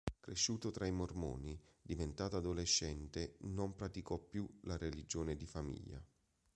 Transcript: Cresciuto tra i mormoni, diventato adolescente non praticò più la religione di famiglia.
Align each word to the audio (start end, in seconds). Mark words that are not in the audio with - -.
Cresciuto 0.19 0.71
tra 0.71 0.87
i 0.87 0.91
mormoni, 0.91 1.61
diventato 1.79 2.35
adolescente 2.35 3.35
non 3.41 3.75
praticò 3.75 4.17
più 4.17 4.49
la 4.61 4.75
religione 4.75 5.35
di 5.37 5.45
famiglia. 5.45 6.03